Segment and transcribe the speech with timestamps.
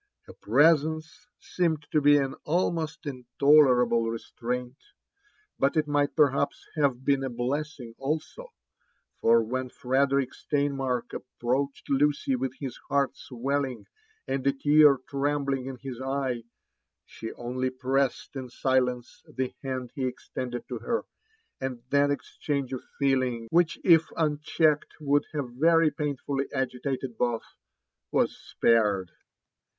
[0.25, 4.79] Her presence seemed to be an almost intoleraUe restraint;
[5.59, 8.51] but it might perhaps havebeen a blessing also,
[9.19, 13.85] for wlien Frederick Steinmark approached Lucy with bis heart swelling
[14.27, 16.45] and a tear trembling in bis eye,
[17.05, 21.05] she only pressed in silence the band he ex tended to her,
[21.59, 27.43] and that exchange of feeling which if unchecked would have very painfully agitated both,
[28.11, 29.11] was spared.